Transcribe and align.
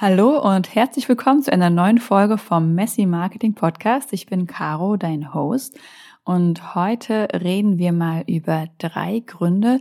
Hallo 0.00 0.38
und 0.38 0.76
herzlich 0.76 1.08
willkommen 1.08 1.42
zu 1.42 1.52
einer 1.52 1.70
neuen 1.70 1.98
Folge 1.98 2.38
vom 2.38 2.72
Messy 2.76 3.04
Marketing 3.04 3.54
Podcast. 3.54 4.12
Ich 4.12 4.26
bin 4.26 4.46
Caro, 4.46 4.96
dein 4.96 5.34
Host. 5.34 5.76
Und 6.22 6.76
heute 6.76 7.26
reden 7.34 7.78
wir 7.78 7.90
mal 7.90 8.22
über 8.28 8.68
drei 8.78 9.24
Gründe, 9.26 9.80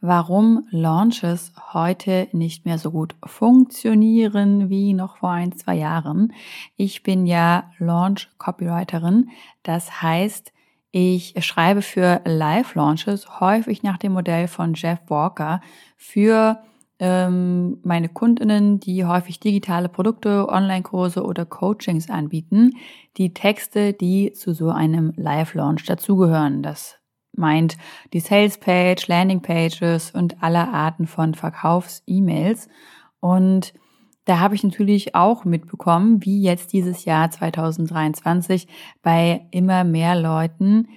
warum 0.00 0.66
Launches 0.70 1.52
heute 1.74 2.28
nicht 2.32 2.64
mehr 2.64 2.78
so 2.78 2.90
gut 2.90 3.14
funktionieren 3.26 4.70
wie 4.70 4.94
noch 4.94 5.18
vor 5.18 5.32
ein, 5.32 5.52
zwei 5.52 5.74
Jahren. 5.74 6.32
Ich 6.78 7.02
bin 7.02 7.26
ja 7.26 7.70
Launch 7.76 8.30
Copywriterin. 8.38 9.28
Das 9.64 10.00
heißt, 10.00 10.50
ich 10.92 11.34
schreibe 11.44 11.82
für 11.82 12.22
Live-Launches 12.24 13.38
häufig 13.38 13.82
nach 13.82 13.98
dem 13.98 14.12
Modell 14.12 14.48
von 14.48 14.72
Jeff 14.72 15.00
Walker 15.08 15.60
für 15.98 16.58
ähm, 16.98 17.78
meine 17.82 18.08
Kundinnen, 18.08 18.80
die 18.80 19.04
häufig 19.04 19.40
digitale 19.40 19.88
Produkte, 19.88 20.48
Online-Kurse 20.48 21.22
oder 21.22 21.44
Coachings 21.44 22.10
anbieten, 22.10 22.72
die 23.16 23.32
Texte, 23.34 23.92
die 23.92 24.32
zu 24.32 24.52
so 24.52 24.70
einem 24.70 25.12
Live-Launch 25.16 25.84
dazugehören. 25.84 26.62
Das 26.62 26.98
meint 27.32 27.76
die 28.12 28.20
Sales-Page, 28.20 29.06
Landing-Pages 29.06 30.10
und 30.10 30.42
alle 30.42 30.68
Arten 30.68 31.06
von 31.06 31.34
Verkaufs-E-Mails. 31.34 32.68
Und 33.20 33.74
da 34.24 34.40
habe 34.40 34.54
ich 34.54 34.64
natürlich 34.64 35.14
auch 35.14 35.44
mitbekommen, 35.44 36.24
wie 36.24 36.42
jetzt 36.42 36.72
dieses 36.72 37.04
Jahr 37.04 37.30
2023 37.30 38.66
bei 39.02 39.46
immer 39.52 39.84
mehr 39.84 40.16
Leuten 40.16 40.88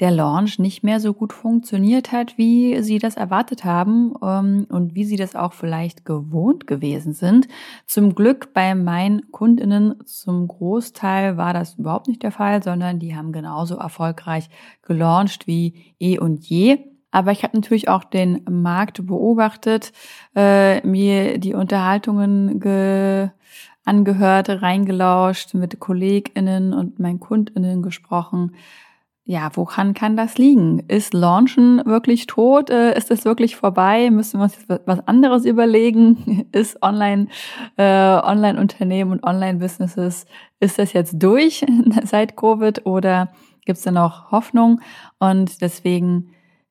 der 0.00 0.10
Launch 0.10 0.58
nicht 0.58 0.82
mehr 0.82 0.98
so 0.98 1.14
gut 1.14 1.32
funktioniert 1.32 2.10
hat, 2.10 2.36
wie 2.36 2.82
sie 2.82 2.98
das 2.98 3.16
erwartet 3.16 3.64
haben 3.64 4.12
ähm, 4.22 4.66
und 4.68 4.94
wie 4.94 5.04
sie 5.04 5.16
das 5.16 5.36
auch 5.36 5.52
vielleicht 5.52 6.04
gewohnt 6.04 6.66
gewesen 6.66 7.12
sind. 7.12 7.46
Zum 7.86 8.14
Glück 8.14 8.52
bei 8.52 8.74
meinen 8.74 9.30
Kundinnen 9.30 10.04
zum 10.04 10.48
Großteil 10.48 11.36
war 11.36 11.54
das 11.54 11.74
überhaupt 11.74 12.08
nicht 12.08 12.24
der 12.24 12.32
Fall, 12.32 12.62
sondern 12.62 12.98
die 12.98 13.14
haben 13.14 13.30
genauso 13.30 13.76
erfolgreich 13.76 14.48
gelauncht 14.82 15.46
wie 15.46 15.94
eh 16.00 16.18
und 16.18 16.44
je. 16.44 16.78
Aber 17.12 17.30
ich 17.30 17.44
habe 17.44 17.56
natürlich 17.56 17.88
auch 17.88 18.02
den 18.02 18.42
Markt 18.50 19.06
beobachtet, 19.06 19.92
äh, 20.34 20.84
mir 20.84 21.38
die 21.38 21.54
Unterhaltungen 21.54 22.58
ge 22.58 23.30
angehört, 23.84 24.48
reingelauscht, 24.48 25.54
mit 25.54 25.78
KollegInnen 25.78 26.72
und 26.72 26.98
meinen 26.98 27.20
KundInnen 27.20 27.82
gesprochen 27.82 28.56
ja, 29.26 29.50
woran 29.54 29.94
kann 29.94 30.18
das 30.18 30.36
liegen? 30.36 30.80
Ist 30.80 31.14
Launchen 31.14 31.80
wirklich 31.86 32.26
tot? 32.26 32.68
Äh, 32.68 32.94
ist 32.96 33.10
es 33.10 33.24
wirklich 33.24 33.56
vorbei? 33.56 34.10
Müssen 34.10 34.38
wir 34.38 34.44
uns 34.44 34.58
was 34.84 35.06
anderes 35.06 35.46
überlegen? 35.46 36.46
Ist 36.52 36.82
Online, 36.82 37.28
äh, 37.76 37.82
Online-Unternehmen 37.82 39.12
und 39.12 39.24
Online-Businesses, 39.24 40.26
ist 40.60 40.78
das 40.78 40.92
jetzt 40.92 41.14
durch 41.22 41.64
seit 42.04 42.36
Covid 42.36 42.84
oder 42.84 43.32
gibt 43.64 43.78
es 43.78 43.84
da 43.84 43.90
noch 43.90 44.30
Hoffnung? 44.30 44.80
Und 45.18 45.62
deswegen 45.62 46.30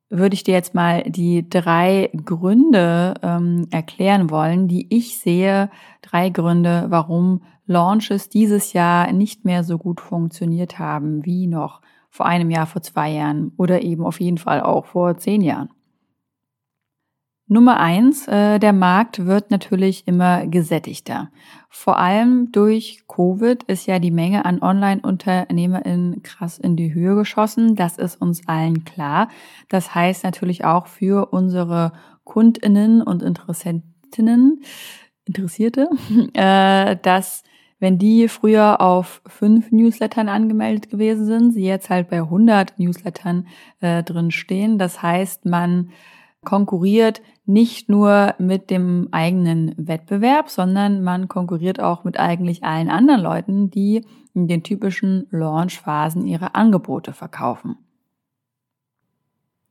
würde 0.10 0.36
ich 0.36 0.44
dir 0.44 0.54
jetzt 0.54 0.76
mal 0.76 1.02
die 1.04 1.50
drei 1.50 2.12
Gründe 2.24 3.16
ähm, 3.24 3.68
erklären 3.72 4.30
wollen, 4.30 4.68
die 4.68 4.96
ich 4.96 5.18
sehe. 5.18 5.72
Drei 6.04 6.30
Gründe, 6.30 6.86
warum 6.90 7.42
Launches 7.66 8.30
dieses 8.30 8.74
Jahr 8.74 9.12
nicht 9.12 9.44
mehr 9.44 9.64
so 9.64 9.80
gut 9.80 10.02
funktioniert 10.02 10.78
haben 10.78 11.26
wie 11.26 11.48
noch 11.48 11.82
vor 12.14 12.28
einem 12.28 12.52
Jahr, 12.52 12.68
vor 12.68 12.84
zwei 12.84 13.10
Jahren 13.10 13.54
oder 13.58 13.82
eben 13.82 14.06
auf 14.06 14.20
jeden 14.20 14.38
Fall 14.38 14.62
auch 14.62 14.86
vor 14.86 15.18
zehn 15.18 15.42
Jahren. 15.42 15.70
Nummer 17.48 17.80
eins, 17.80 18.28
äh, 18.28 18.60
der 18.60 18.72
Markt 18.72 19.26
wird 19.26 19.50
natürlich 19.50 20.08
immer 20.08 20.46
gesättigter. 20.46 21.32
Vor 21.70 21.98
allem 21.98 22.52
durch 22.52 23.06
Covid 23.08 23.64
ist 23.64 23.88
ja 23.88 23.98
die 23.98 24.12
Menge 24.12 24.46
an 24.46 24.62
Online-UnternehmerInnen 24.62 26.22
krass 26.22 26.60
in 26.60 26.76
die 26.76 26.94
Höhe 26.94 27.16
geschossen. 27.16 27.76
Das 27.76 27.98
ist 27.98 28.22
uns 28.22 28.48
allen 28.48 28.86
klar. 28.86 29.28
Das 29.70 29.96
heißt 29.96 30.24
natürlich 30.24 30.66
auch 30.66 30.86
für 30.86 31.34
unsere 31.34 31.94
KundInnen 32.26 33.02
und 33.02 33.24
Interessentinnen, 33.24 34.62
Interessierte, 35.26 35.90
äh, 36.34 36.96
dass 37.02 37.42
wenn 37.84 37.98
die 37.98 38.30
früher 38.30 38.80
auf 38.80 39.22
fünf 39.28 39.74
Newslettern 39.74 40.30
angemeldet 40.30 40.90
gewesen 40.90 41.26
sind, 41.26 41.52
sie 41.52 41.66
jetzt 41.66 41.90
halt 41.90 42.10
bei 42.10 42.20
100 42.20 42.80
Newslettern 42.80 43.46
äh, 43.82 44.04
drin 44.04 44.32
stehen. 44.32 44.78
Das 44.78 45.02
heißt, 45.02 45.44
man 45.44 45.90
konkurriert 46.46 47.22
nicht 47.46 47.90
nur 47.90 48.36
mit 48.38 48.70
dem 48.70 49.10
eigenen 49.12 49.76
Wettbewerb, 49.76 50.50
sondern 50.50 51.04
man 51.04 51.28
konkurriert 51.28 51.82
auch 51.82 52.06
mit 52.06 52.18
eigentlich 52.18 52.64
allen 52.64 52.90
anderen 52.90 53.20
Leuten, 53.20 53.70
die 53.70 54.06
in 54.34 54.48
den 54.48 54.64
typischen 54.64 55.28
Launch-Phasen 55.32 56.26
ihre 56.26 56.56
Angebote 56.56 57.12
verkaufen. 57.12 57.76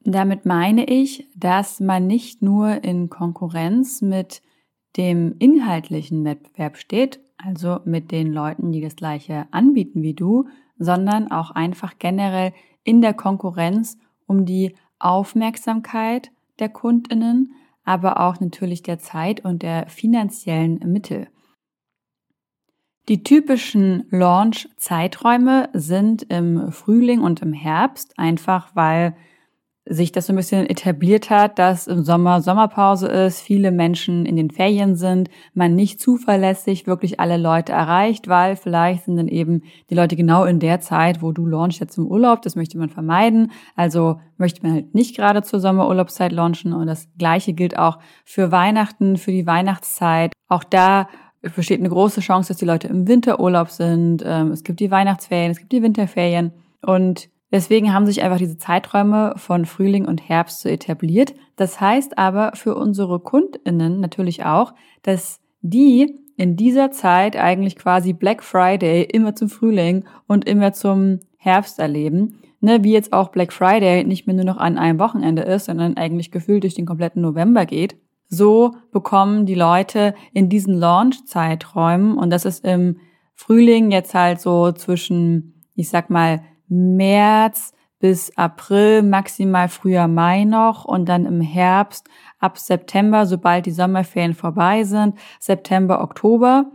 Damit 0.01 0.45
meine 0.45 0.85
ich, 0.85 1.31
dass 1.35 1.81
man 1.81 2.09
nicht 2.09 2.43
nur 2.43 2.85
in 2.85 3.09
Konkurrenz 3.09 4.03
mit 4.03 4.43
dem 4.99 5.35
inhaltlichen 5.39 6.27
Wettbewerb 6.27 6.77
steht, 6.77 7.19
also 7.45 7.81
mit 7.85 8.11
den 8.11 8.33
Leuten, 8.33 8.73
die 8.73 8.81
das 8.81 8.97
gleiche 8.97 9.47
anbieten 9.51 10.03
wie 10.03 10.15
du, 10.15 10.47
sondern 10.79 11.31
auch 11.31 11.51
einfach 11.51 11.99
generell 11.99 12.53
in 12.85 13.01
der 13.01 13.15
Konkurrenz 13.15 13.99
um 14.27 14.47
die 14.47 14.75
Aufmerksamkeit 14.99 16.31
der 16.59 16.69
Kundinnen, 16.69 17.55
aber 17.85 18.21
auch 18.21 18.41
natürlich 18.41 18.83
der 18.83 18.99
Zeit 18.99 19.45
und 19.45 19.63
der 19.63 19.89
finanziellen 19.89 20.79
Mittel. 20.85 21.29
Die 23.09 23.25
typischen 23.25 24.05
Launch-Zeiträume 24.11 25.69
sind 25.73 26.23
im 26.23 26.71
Frühling 26.71 27.21
und 27.21 27.43
im 27.43 27.53
Herbst, 27.53 28.17
einfach 28.17 28.77
weil 28.77 29.17
sich 29.85 30.13
das 30.13 30.27
so 30.27 30.33
ein 30.33 30.37
bisschen 30.37 30.67
etabliert 30.67 31.29
hat, 31.29 31.59
dass 31.59 31.89
im 31.89 32.05
Sommer 32.05 32.41
Sommerpause 32.41 33.09
ist, 33.09 33.41
viele 33.41 33.73
Menschen 33.73 34.27
in 34.27 34.37
den 34.37 34.51
Ferien 34.51 34.95
sind, 34.95 35.29
man 35.55 35.75
nicht 35.75 36.01
zuverlässig 36.01 36.87
wirklich 36.87 37.19
alle 37.19 37.37
Leute 37.37 37.73
erreicht, 37.73 38.29
weil 38.29 38.55
vielleicht 38.55 39.05
sind 39.05 39.17
dann 39.17 39.27
eben 39.27 39.63
die 39.91 39.97
Leute 39.97 40.15
genau 40.15 40.45
in 40.45 40.61
der 40.61 40.81
Zeit, 40.81 41.21
wo 41.21 41.33
du 41.33 41.47
launchst 41.47 41.81
jetzt 41.81 41.99
im 41.99 42.07
Urlaub, 42.07 42.43
das 42.43 42.55
möchte 42.55 42.79
man 42.79 42.91
vermeiden. 42.91 43.51
Also 43.75 44.21
möchte 44.37 44.63
man 44.63 44.73
halt 44.73 44.95
nicht 44.95 45.17
gerade 45.17 45.43
zur 45.43 45.59
Sommerurlaubszeit 45.59 46.31
launchen 46.31 46.73
und 46.73 46.87
das 46.87 47.09
gleiche 47.19 47.53
gilt 47.53 47.77
auch 47.77 47.99
für 48.25 48.53
Weihnachten, 48.53 49.17
für 49.17 49.33
die 49.33 49.47
Weihnachtszeit. 49.47 50.33
Auch 50.49 50.63
da 50.63 51.09
besteht 51.41 51.81
eine 51.81 51.89
große 51.89 52.21
Chance, 52.21 52.49
dass 52.49 52.59
die 52.59 52.67
Leute 52.67 52.87
im 52.87 53.09
Winterurlaub 53.09 53.69
sind. 53.69 54.23
Ähm, 54.25 54.53
es 54.53 54.63
gibt 54.63 54.79
die 54.79 54.93
Weihnachtsferien, 54.93 55.51
es 55.51 55.59
gibt 55.59 55.73
die 55.73 55.83
Winterferien 55.83 56.53
und 56.83 57.32
Deswegen 57.53 57.93
haben 57.93 58.07
sich 58.07 58.23
einfach 58.23 58.39
diese 58.39 58.57
Zeiträume 58.57 59.35
von 59.37 59.67
Frühling 59.67 60.07
und 60.07 60.27
Herbst 60.27 60.63
so 60.63 60.69
etabliert. 60.69 61.35
Das 61.57 61.81
heißt 61.81 62.19
aber 62.19 62.53
für 62.55 62.75
unsere 62.75 63.21
Kundinnen 63.21 64.01
natürlich 64.01 64.45
auch, 64.45 64.73
dass 65.03 65.39
die 65.61 66.19
in 66.37 66.57
dieser 66.57 66.91
Zeit 66.91 67.37
eigentlich 67.37 67.77
quasi 67.77 68.15
Black 68.15 68.43
Friday 68.43 69.03
immer 69.05 69.37
zum 69.37 69.51
Frühling 69.51 70.05
und 70.27 70.47
immer 70.47 70.73
zum 70.73 71.21
Herbst 71.37 71.79
erleben. 71.79 72.39
Ne, 72.65 72.85
wie 72.85 72.93
jetzt 72.93 73.13
auch 73.13 73.31
Black 73.31 73.53
Friday 73.53 74.05
nicht 74.05 74.27
mehr 74.27 74.37
nur 74.37 74.45
noch 74.45 74.57
an 74.57 74.79
einem 74.79 75.01
Wochenende 75.01 75.43
ist, 75.43 75.65
sondern 75.65 75.97
eigentlich 75.97 76.31
gefühlt 76.31 76.63
durch 76.63 76.75
den 76.75 76.87
kompletten 76.87 77.21
November 77.21 77.67
geht. 77.67 77.97
So 78.29 78.77
bekommen 78.93 79.47
die 79.47 79.57
Leute 79.57 80.15
in 80.33 80.49
diesen 80.49 80.75
Launch-Zeiträumen, 80.79 82.17
und 82.17 82.31
das 82.31 82.45
ist 82.45 82.65
im 82.65 82.99
Frühling 83.35 83.91
jetzt 83.91 84.15
halt 84.15 84.41
so 84.41 84.71
zwischen, 84.71 85.61
ich 85.75 85.89
sag 85.89 86.09
mal, 86.09 86.43
März 86.73 87.73
bis 87.99 88.37
April, 88.37 89.03
maximal 89.03 89.69
früher 89.69 90.09
Mai 90.09 90.45
noch 90.45 90.85
und 90.85 91.09
dann 91.09 91.25
im 91.25 91.41
Herbst 91.41 92.09
ab 92.41 92.59
September, 92.59 93.27
sobald 93.27 93.67
die 93.67 93.71
Sommerferien 93.71 94.35
vorbei 94.35 94.83
sind, 94.83 95.15
September, 95.39 96.03
Oktober. 96.03 96.67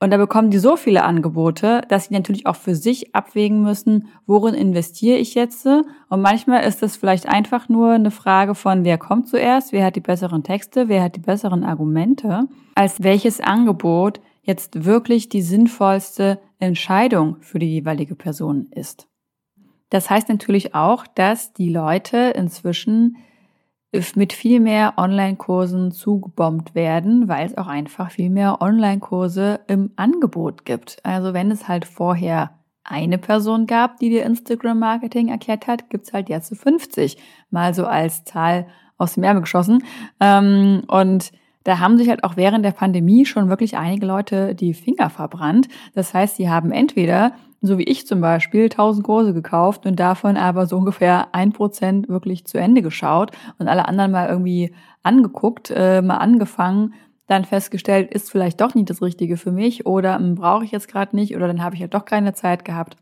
Und 0.00 0.10
da 0.10 0.18
bekommen 0.18 0.50
die 0.50 0.58
so 0.58 0.76
viele 0.76 1.02
Angebote, 1.04 1.80
dass 1.88 2.06
sie 2.06 2.14
natürlich 2.14 2.46
auch 2.46 2.56
für 2.56 2.74
sich 2.74 3.14
abwägen 3.14 3.62
müssen, 3.62 4.08
worin 4.26 4.54
investiere 4.54 5.16
ich 5.16 5.34
jetzt? 5.34 5.64
Und 5.64 6.20
manchmal 6.20 6.64
ist 6.64 6.82
es 6.82 6.96
vielleicht 6.96 7.26
einfach 7.26 7.70
nur 7.70 7.92
eine 7.92 8.10
Frage 8.10 8.54
von, 8.54 8.84
wer 8.84 8.98
kommt 8.98 9.28
zuerst, 9.28 9.72
wer 9.72 9.86
hat 9.86 9.96
die 9.96 10.00
besseren 10.00 10.42
Texte, 10.42 10.88
wer 10.88 11.04
hat 11.04 11.16
die 11.16 11.20
besseren 11.20 11.64
Argumente, 11.64 12.42
als 12.74 13.02
welches 13.02 13.40
Angebot 13.40 14.20
jetzt 14.42 14.84
wirklich 14.84 15.30
die 15.30 15.40
sinnvollste 15.40 16.38
Entscheidung 16.58 17.36
für 17.40 17.58
die 17.58 17.70
jeweilige 17.70 18.14
Person 18.14 18.66
ist. 18.70 19.08
Das 19.90 20.10
heißt 20.10 20.28
natürlich 20.28 20.74
auch, 20.74 21.06
dass 21.06 21.52
die 21.52 21.70
Leute 21.70 22.32
inzwischen 22.34 23.16
mit 24.16 24.32
viel 24.32 24.58
mehr 24.58 24.94
Online-Kursen 24.96 25.92
zugebombt 25.92 26.74
werden, 26.74 27.28
weil 27.28 27.46
es 27.46 27.56
auch 27.56 27.68
einfach 27.68 28.10
viel 28.10 28.30
mehr 28.30 28.60
Online-Kurse 28.60 29.60
im 29.68 29.92
Angebot 29.94 30.64
gibt. 30.64 30.98
Also 31.04 31.32
wenn 31.32 31.50
es 31.50 31.68
halt 31.68 31.84
vorher 31.84 32.58
eine 32.82 33.18
Person 33.18 33.66
gab, 33.66 33.98
die 33.98 34.10
dir 34.10 34.24
Instagram-Marketing 34.24 35.28
erklärt 35.28 35.66
hat, 35.66 35.90
gibt's 35.90 36.12
halt 36.12 36.28
jetzt 36.28 36.54
50. 36.56 37.16
Mal 37.50 37.72
so 37.72 37.86
als 37.86 38.24
Zahl 38.24 38.66
aus 38.98 39.14
dem 39.14 39.22
Ärmel 39.22 39.42
geschossen. 39.42 39.84
Ähm, 40.20 40.82
und 40.88 41.32
da 41.64 41.78
haben 41.78 41.98
sich 41.98 42.08
halt 42.08 42.24
auch 42.24 42.36
während 42.36 42.64
der 42.64 42.72
Pandemie 42.72 43.26
schon 43.26 43.48
wirklich 43.48 43.76
einige 43.76 44.06
Leute 44.06 44.54
die 44.54 44.74
Finger 44.74 45.10
verbrannt. 45.10 45.68
Das 45.94 46.14
heißt, 46.14 46.36
sie 46.36 46.48
haben 46.48 46.70
entweder, 46.70 47.32
so 47.60 47.78
wie 47.78 47.84
ich 47.84 48.06
zum 48.06 48.20
Beispiel, 48.20 48.64
1000 48.64 49.04
Kurse 49.04 49.34
gekauft 49.34 49.86
und 49.86 49.98
davon 49.98 50.36
aber 50.36 50.66
so 50.66 50.76
ungefähr 50.76 51.28
ein 51.34 51.52
Prozent 51.52 52.08
wirklich 52.08 52.44
zu 52.46 52.58
Ende 52.58 52.82
geschaut 52.82 53.32
und 53.58 53.68
alle 53.68 53.88
anderen 53.88 54.12
mal 54.12 54.28
irgendwie 54.28 54.74
angeguckt, 55.02 55.72
äh, 55.74 56.02
mal 56.02 56.18
angefangen, 56.18 56.94
dann 57.26 57.44
festgestellt, 57.44 58.12
ist 58.12 58.30
vielleicht 58.30 58.60
doch 58.60 58.74
nicht 58.74 58.90
das 58.90 59.00
Richtige 59.00 59.38
für 59.38 59.50
mich 59.50 59.86
oder 59.86 60.16
hm, 60.16 60.34
brauche 60.34 60.64
ich 60.64 60.72
jetzt 60.72 60.88
gerade 60.88 61.16
nicht 61.16 61.34
oder 61.34 61.46
dann 61.46 61.62
habe 61.62 61.74
ich 61.74 61.80
ja 61.80 61.86
doch 61.86 62.04
keine 62.04 62.34
Zeit 62.34 62.64
gehabt. 62.64 62.96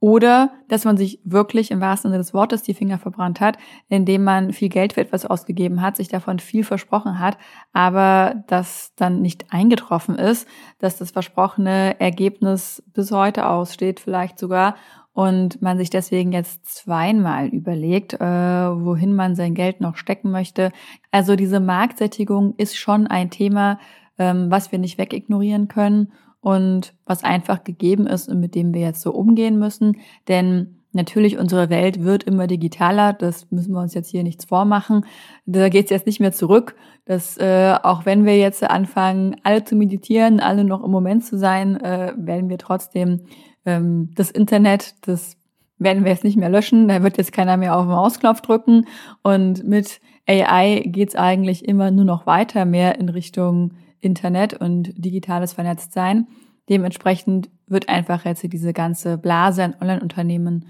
Oder 0.00 0.52
dass 0.68 0.84
man 0.84 0.96
sich 0.96 1.20
wirklich 1.24 1.72
im 1.72 1.80
wahrsten 1.80 2.10
Sinne 2.10 2.22
des 2.22 2.32
Wortes 2.32 2.62
die 2.62 2.74
Finger 2.74 2.98
verbrannt 2.98 3.40
hat, 3.40 3.58
indem 3.88 4.22
man 4.22 4.52
viel 4.52 4.68
Geld 4.68 4.92
für 4.92 5.00
etwas 5.00 5.26
ausgegeben 5.26 5.82
hat, 5.82 5.96
sich 5.96 6.06
davon 6.06 6.38
viel 6.38 6.62
versprochen 6.62 7.18
hat, 7.18 7.36
aber 7.72 8.44
das 8.46 8.92
dann 8.94 9.22
nicht 9.22 9.52
eingetroffen 9.52 10.14
ist, 10.14 10.46
dass 10.78 10.98
das 10.98 11.10
versprochene 11.10 11.98
Ergebnis 11.98 12.82
bis 12.94 13.10
heute 13.10 13.48
aussteht, 13.48 13.98
vielleicht 13.98 14.38
sogar, 14.38 14.76
und 15.18 15.60
man 15.60 15.78
sich 15.78 15.90
deswegen 15.90 16.30
jetzt 16.30 16.64
zweimal 16.66 17.48
überlegt, 17.48 18.12
äh, 18.12 18.20
wohin 18.20 19.16
man 19.16 19.34
sein 19.34 19.54
Geld 19.54 19.80
noch 19.80 19.96
stecken 19.96 20.30
möchte. 20.30 20.70
Also 21.10 21.34
diese 21.34 21.58
Marktsättigung 21.58 22.54
ist 22.56 22.76
schon 22.76 23.08
ein 23.08 23.28
Thema, 23.30 23.80
ähm, 24.16 24.48
was 24.48 24.70
wir 24.70 24.78
nicht 24.78 24.96
wegignorieren 24.96 25.66
können 25.66 26.12
und 26.40 26.94
was 27.04 27.24
einfach 27.24 27.64
gegeben 27.64 28.06
ist 28.06 28.28
und 28.28 28.40
mit 28.40 28.54
dem 28.54 28.72
wir 28.72 28.80
jetzt 28.80 29.00
so 29.00 29.12
umgehen 29.12 29.58
müssen. 29.58 29.98
Denn 30.28 30.78
natürlich, 30.92 31.38
unsere 31.38 31.70
Welt 31.70 32.02
wird 32.04 32.24
immer 32.24 32.46
digitaler, 32.46 33.12
das 33.12 33.50
müssen 33.50 33.72
wir 33.72 33.80
uns 33.80 33.94
jetzt 33.94 34.10
hier 34.10 34.22
nichts 34.22 34.44
vormachen. 34.44 35.04
Da 35.46 35.68
geht 35.68 35.84
es 35.84 35.90
jetzt 35.90 36.06
nicht 36.06 36.20
mehr 36.20 36.32
zurück, 36.32 36.76
dass 37.04 37.36
äh, 37.38 37.74
auch 37.82 38.06
wenn 38.06 38.24
wir 38.24 38.36
jetzt 38.38 38.62
anfangen, 38.62 39.36
alle 39.42 39.64
zu 39.64 39.76
meditieren, 39.76 40.40
alle 40.40 40.64
noch 40.64 40.84
im 40.84 40.90
Moment 40.90 41.24
zu 41.24 41.38
sein, 41.38 41.80
äh, 41.80 42.12
werden 42.16 42.48
wir 42.48 42.58
trotzdem 42.58 43.22
ähm, 43.64 44.10
das 44.14 44.30
Internet, 44.30 44.94
das 45.06 45.36
werden 45.78 46.04
wir 46.04 46.10
jetzt 46.10 46.24
nicht 46.24 46.36
mehr 46.36 46.48
löschen, 46.48 46.88
da 46.88 47.02
wird 47.02 47.18
jetzt 47.18 47.32
keiner 47.32 47.56
mehr 47.56 47.76
auf 47.76 47.84
den 47.84 47.90
Mausknopf 47.90 48.40
drücken. 48.40 48.86
Und 49.22 49.64
mit 49.64 50.00
AI 50.26 50.82
geht's 50.86 51.14
eigentlich 51.14 51.66
immer 51.66 51.90
nur 51.90 52.04
noch 52.04 52.26
weiter, 52.26 52.64
mehr 52.64 52.98
in 52.98 53.08
Richtung 53.08 53.72
Internet 54.00 54.54
und 54.54 54.92
digitales 54.96 55.52
Vernetztsein. 55.52 56.28
Dementsprechend 56.68 57.50
wird 57.66 57.88
einfach 57.88 58.24
jetzt 58.24 58.42
diese 58.42 58.72
ganze 58.72 59.18
Blase 59.18 59.64
an 59.64 59.76
Online-Unternehmen 59.80 60.66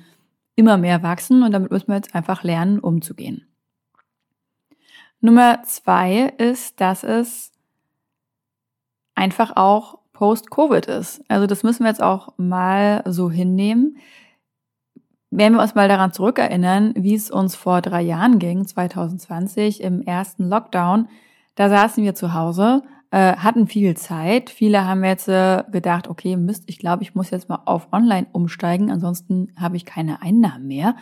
immer 0.55 0.77
mehr 0.77 1.03
wachsen 1.03 1.43
und 1.43 1.53
damit 1.53 1.71
müssen 1.71 1.89
wir 1.89 1.97
jetzt 1.97 2.15
einfach 2.15 2.43
lernen, 2.43 2.79
umzugehen. 2.79 3.47
Nummer 5.21 5.63
zwei 5.65 6.33
ist, 6.39 6.81
dass 6.81 7.03
es 7.03 7.53
einfach 9.15 9.57
auch 9.57 9.99
Post-Covid 10.13 10.87
ist. 10.87 11.23
Also 11.29 11.47
das 11.47 11.63
müssen 11.63 11.85
wir 11.85 11.91
jetzt 11.91 12.03
auch 12.03 12.33
mal 12.39 13.03
so 13.07 13.31
hinnehmen. 13.31 13.99
Wenn 15.31 15.55
wir 15.55 15.63
uns 15.63 15.75
mal 15.75 15.89
daran 15.89 16.13
zurückerinnern, 16.13 16.93
wie 16.97 17.15
es 17.15 17.31
uns 17.31 17.55
vor 17.55 17.83
drei 17.83 18.03
Jahren 18.03 18.39
ging, 18.39 18.67
2020 18.67 19.83
im 19.83 20.03
ersten 20.03 20.49
Lockdown, 20.49 21.09
da 21.59 21.69
saßen 21.69 22.05
wir 22.05 22.15
zu 22.15 22.35
Hause 22.35 22.83
äh, 23.11 23.37
hatten 23.37 23.67
viel 23.67 23.97
Zeit. 23.97 24.51
Viele 24.51 24.87
haben 24.87 25.05
jetzt 25.05 25.29
äh, 25.29 25.65
gedacht, 25.71 26.09
okay, 26.09 26.37
Mist, 26.37 26.65
ich 26.67 26.79
glaube, 26.79 27.03
ich 27.03 27.15
muss 27.15 27.31
jetzt 27.31 27.49
mal 27.49 27.61
auf 27.65 27.89
Online 27.93 28.27
umsteigen, 28.33 28.91
ansonsten 28.91 29.53
habe 29.57 29.77
ich 29.77 29.87
keine 29.87 30.21
Einnahmen 30.23 30.67
mehr. 30.67 30.95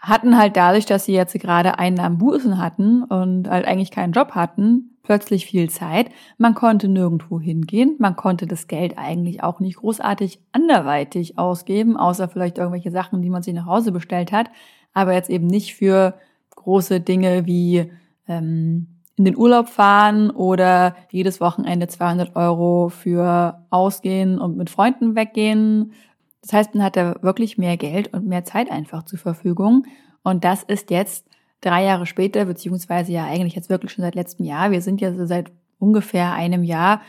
Hatten 0.00 0.38
halt 0.38 0.56
dadurch, 0.56 0.86
dass 0.86 1.04
sie 1.04 1.12
jetzt 1.12 1.38
gerade 1.38 1.78
Einnahmen 1.78 2.18
bußen 2.18 2.58
hatten 2.58 3.02
und 3.02 3.48
halt 3.48 3.66
eigentlich 3.66 3.90
keinen 3.90 4.12
Job 4.12 4.32
hatten, 4.32 4.98
plötzlich 5.02 5.46
viel 5.46 5.70
Zeit. 5.70 6.10
Man 6.36 6.54
konnte 6.54 6.88
nirgendwo 6.88 7.40
hingehen. 7.40 7.96
Man 7.98 8.14
konnte 8.14 8.46
das 8.46 8.68
Geld 8.68 8.96
eigentlich 8.96 9.42
auch 9.42 9.58
nicht 9.58 9.78
großartig 9.78 10.40
anderweitig 10.52 11.38
ausgeben, 11.38 11.96
außer 11.96 12.28
vielleicht 12.28 12.58
irgendwelche 12.58 12.92
Sachen, 12.92 13.22
die 13.22 13.30
man 13.30 13.42
sich 13.42 13.54
nach 13.54 13.66
Hause 13.66 13.90
bestellt 13.90 14.30
hat. 14.30 14.50
Aber 14.94 15.14
jetzt 15.14 15.30
eben 15.30 15.46
nicht 15.46 15.74
für 15.74 16.14
große 16.56 17.00
Dinge 17.00 17.46
wie 17.46 17.90
ähm, 18.28 18.97
in 19.18 19.24
den 19.24 19.36
Urlaub 19.36 19.68
fahren 19.68 20.30
oder 20.30 20.96
jedes 21.10 21.40
Wochenende 21.40 21.88
200 21.88 22.36
Euro 22.36 22.88
für 22.88 23.66
Ausgehen 23.68 24.38
und 24.38 24.56
mit 24.56 24.70
Freunden 24.70 25.16
weggehen. 25.16 25.92
Das 26.42 26.52
heißt, 26.52 26.74
man 26.74 26.84
hat 26.84 26.96
da 26.96 27.16
wirklich 27.20 27.58
mehr 27.58 27.76
Geld 27.76 28.14
und 28.14 28.26
mehr 28.26 28.44
Zeit 28.44 28.70
einfach 28.70 29.02
zur 29.02 29.18
Verfügung. 29.18 29.86
Und 30.22 30.44
das 30.44 30.62
ist 30.62 30.90
jetzt 30.90 31.26
drei 31.60 31.84
Jahre 31.84 32.06
später, 32.06 32.44
beziehungsweise 32.44 33.12
ja 33.12 33.24
eigentlich 33.24 33.56
jetzt 33.56 33.68
wirklich 33.68 33.92
schon 33.92 34.04
seit 34.04 34.14
letztem 34.14 34.46
Jahr. 34.46 34.70
Wir 34.70 34.80
sind 34.80 35.00
ja 35.00 35.12
seit 35.26 35.50
ungefähr 35.80 36.32
einem 36.32 36.62
Jahr 36.62 37.02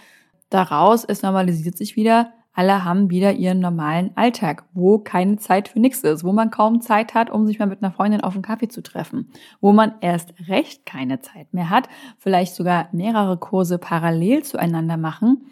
daraus. 0.50 1.05
Es 1.05 1.21
normalisiert 1.21 1.77
sich 1.77 1.95
wieder 1.95 2.33
alle 2.54 2.84
haben 2.84 3.10
wieder 3.10 3.34
ihren 3.34 3.60
normalen 3.60 4.12
Alltag, 4.16 4.66
wo 4.74 5.00
keine 5.00 5.38
Zeit 5.38 5.69
für 5.69 5.80
nichts 5.80 6.01
ist, 6.01 6.24
wo 6.24 6.31
man 6.31 6.51
kaum 6.51 6.81
Zeit 6.81 7.13
hat, 7.13 7.30
um 7.30 7.46
sich 7.46 7.60
mal 7.60 7.68
mit 7.68 7.81
einer 7.81 7.92
Freundin 7.92 8.22
auf 8.22 8.34
einen 8.34 8.42
Kaffee 8.42 8.68
zu 8.68 8.81
treffen, 8.81 9.31
wo 9.62 9.72
man 9.72 9.94
erst 10.01 10.34
recht 10.48 10.86
keine 10.86 11.19
Zeit 11.22 11.54
mehr 11.54 11.69
hat, 11.69 11.88
vielleicht 12.18 12.56
sogar 12.56 12.90
mehrere 12.92 13.38
Kurse 13.38 13.78
parallel 13.78 14.44
zueinander 14.44 14.98
machen 14.98 15.46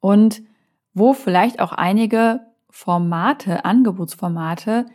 und 0.00 0.42
wo 0.94 1.12
vielleicht 1.12 1.60
auch 1.60 1.72
einige 1.72 2.40
Formate, 2.70 3.64
Angebotsformate 3.64 4.86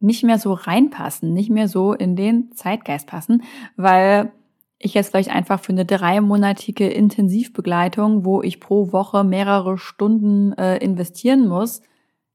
nicht 0.00 0.22
mehr 0.22 0.38
so 0.38 0.52
reinpassen, 0.52 1.32
nicht 1.32 1.50
mehr 1.50 1.68
so 1.68 1.92
in 1.92 2.14
den 2.16 2.52
Zeitgeist 2.52 3.06
passen, 3.06 3.42
weil 3.76 4.32
ich 4.78 4.94
jetzt 4.94 5.10
vielleicht 5.10 5.30
einfach 5.30 5.60
für 5.60 5.72
eine 5.72 5.84
dreimonatige 5.84 6.88
Intensivbegleitung, 6.88 8.24
wo 8.24 8.42
ich 8.42 8.60
pro 8.60 8.92
Woche 8.92 9.24
mehrere 9.24 9.78
Stunden 9.78 10.52
äh, 10.52 10.78
investieren 10.78 11.48
muss, 11.48 11.80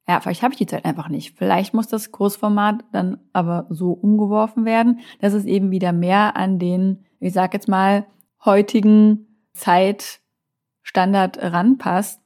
ja, 0.09 0.19
vielleicht 0.19 0.41
habe 0.41 0.53
ich 0.53 0.57
die 0.57 0.65
Zeit 0.65 0.85
einfach 0.85 1.07
nicht. 1.07 1.37
Vielleicht 1.37 1.75
muss 1.75 1.87
das 1.87 2.11
Kursformat 2.11 2.83
dann 2.91 3.19
aber 3.31 3.67
so 3.69 3.91
umgeworfen 3.91 4.65
werden, 4.65 5.01
dass 5.21 5.33
es 5.33 5.45
eben 5.45 5.69
wieder 5.69 5.93
mehr 5.93 6.35
an 6.35 6.57
den, 6.57 7.05
ich 7.19 7.31
sag 7.31 7.53
jetzt 7.53 7.67
mal, 7.67 8.07
heutigen 8.43 9.27
Zeitstandard 9.53 11.37
ranpasst 11.39 12.21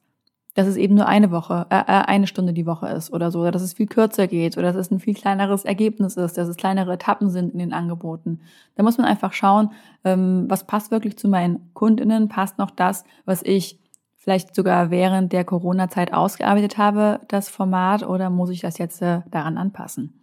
dass 0.54 0.68
es 0.68 0.76
eben 0.76 0.96
nur 0.96 1.08
eine 1.08 1.32
Woche, 1.32 1.66
äh, 1.70 1.80
äh, 1.80 2.06
eine 2.06 2.28
Stunde 2.28 2.54
die 2.54 2.66
Woche 2.66 2.88
ist 2.88 3.12
oder 3.12 3.32
so, 3.32 3.40
oder 3.42 3.52
dass 3.52 3.62
es 3.62 3.74
viel 3.74 3.88
kürzer 3.88 4.28
geht 4.28 4.58
oder 4.58 4.68
dass 4.68 4.76
es 4.76 4.92
ein 4.92 5.00
viel 5.00 5.16
kleineres 5.16 5.66
Ergebnis 5.66 6.16
ist, 6.16 6.38
dass 6.38 6.48
es 6.48 6.58
kleinere 6.58 6.94
Etappen 6.94 7.30
sind 7.30 7.54
in 7.54 7.60
den 7.60 7.74
Angeboten. 7.74 8.42
Da 8.76 8.84
muss 8.84 8.98
man 8.98 9.08
einfach 9.08 9.34
schauen, 9.34 9.72
ähm, 10.04 10.46
was 10.50 10.66
passt 10.68 10.92
wirklich 10.92 11.18
zu 11.18 11.28
meinen 11.28 11.72
Kundinnen, 11.74 12.30
passt 12.30 12.58
noch 12.58 12.72
das, 12.72 13.04
was 13.26 13.42
ich 13.44 13.80
vielleicht 14.16 14.56
sogar 14.56 14.90
während 14.90 15.34
der 15.34 15.44
Corona-Zeit 15.44 16.14
ausgearbeitet 16.14 16.78
habe, 16.78 17.20
das 17.28 17.50
Format, 17.50 18.04
oder 18.08 18.30
muss 18.30 18.52
ich 18.52 18.62
das 18.62 18.78
jetzt 18.78 19.02
äh, 19.02 19.22
daran 19.32 19.58
anpassen? 19.58 20.22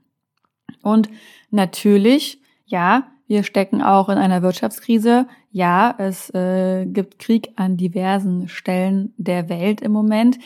Und 0.82 1.10
natürlich, 1.50 2.40
ja, 2.64 3.08
wir 3.30 3.44
stecken 3.44 3.80
auch 3.80 4.08
in 4.08 4.18
einer 4.18 4.42
Wirtschaftskrise. 4.42 5.28
Ja, 5.52 5.94
es 5.99 6.34
äh, 6.34 6.84
gibt 6.84 7.20
Krieg 7.20 7.52
an 7.54 7.76
diversen 7.76 8.49
Stellen 8.49 9.14
der 9.18 9.49
Welt 9.49 9.82
im 9.82 9.92
Moment. 9.92 10.37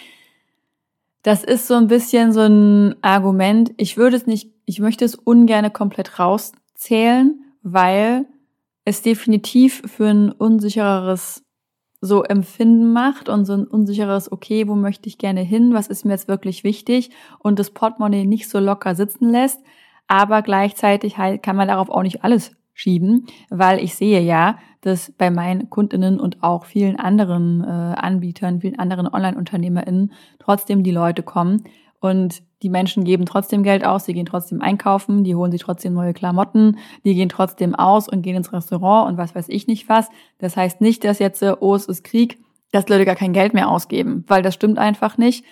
Das 1.23 1.45
ist 1.45 1.67
so 1.67 1.77
ein 1.77 1.87
bisschen 1.87 2.35
so 2.35 2.41
ein 2.41 2.97
Argument. 3.03 3.73
Ich 3.79 3.97
würde 3.97 4.19
es 4.19 4.27
nicht, 4.27 4.51
ich 4.67 4.81
möchte 4.81 5.07
es 5.07 5.15
ungerne 5.15 5.71
komplett 5.71 6.19
rauszählen, 6.19 7.43
weil 7.63 8.27
es 8.85 9.01
definitiv 9.01 9.81
für 9.87 10.09
ein 10.09 10.31
unsichereres 10.31 11.43
so 12.03 12.23
Empfinden 12.23 12.93
macht 12.93 13.31
und 13.31 13.47
so 13.47 13.55
ein 13.55 13.67
unsicheres, 13.67 14.31
okay, 14.31 14.69
wo 14.69 14.75
möchte 14.75 15.09
ich 15.09 15.17
gerne 15.17 15.41
hin, 15.41 15.73
was 15.73 15.87
ist 15.87 16.05
mir 16.05 16.13
jetzt 16.13 16.29
wirklich 16.29 16.65
wichtig 16.65 17.13
und 17.39 17.59
das 17.59 17.71
Portemonnaie 17.71 18.27
nicht 18.27 18.51
so 18.51 18.59
locker 18.59 18.95
sitzen 18.95 19.31
lässt. 19.31 19.63
Aber 20.07 20.43
gleichzeitig 20.43 21.17
halt 21.17 21.43
kann 21.43 21.57
man 21.57 21.69
darauf 21.69 21.89
auch 21.89 22.03
nicht 22.03 22.23
alles 22.25 22.55
schieben, 22.75 23.27
weil 23.49 23.83
ich 23.83 23.95
sehe 23.95 24.21
ja, 24.21 24.59
dass 24.81 25.13
bei 25.13 25.31
meinen 25.31 25.71
Kundinnen 25.71 26.21
und 26.21 26.43
auch 26.43 26.67
vielen 26.67 26.97
anderen 26.97 27.63
äh, 27.63 27.67
Anbietern, 27.67 28.61
vielen 28.61 28.79
anderen 28.79 29.07
Online-UnternehmerInnen 29.07 30.13
trotzdem 30.41 30.83
die 30.83 30.91
Leute 30.91 31.23
kommen 31.23 31.65
und 32.01 32.43
die 32.63 32.69
Menschen 32.69 33.05
geben 33.05 33.25
trotzdem 33.25 33.63
Geld 33.63 33.85
aus, 33.85 34.05
sie 34.05 34.13
gehen 34.13 34.27
trotzdem 34.27 34.61
einkaufen, 34.61 35.25
die 35.25 35.35
holen 35.35 35.53
sich 35.53 35.63
trotzdem 35.63 35.95
neue 35.95 36.13
Klamotten, 36.13 36.79
die 37.05 37.15
gehen 37.15 37.29
trotzdem 37.29 37.75
aus 37.75 38.09
und 38.09 38.23
gehen 38.23 38.37
ins 38.37 38.53
Restaurant 38.53 39.09
und 39.09 39.17
was 39.17 39.35
weiß 39.35 39.49
ich 39.49 39.67
nicht 39.69 39.89
was. 39.89 40.09
Das 40.39 40.57
heißt 40.57 40.81
nicht, 40.81 41.05
dass 41.05 41.19
jetzt, 41.19 41.43
äh, 41.43 41.55
oh, 41.59 41.75
es 41.75 41.87
ist 41.87 42.05
Krieg, 42.05 42.39
dass 42.73 42.89
Leute 42.89 43.05
gar 43.05 43.15
kein 43.15 43.33
Geld 43.33 43.55
mehr 43.55 43.71
ausgeben, 43.71 44.25
weil 44.27 44.43
das 44.43 44.55
stimmt 44.55 44.79
einfach 44.79 45.17
nicht. 45.17 45.45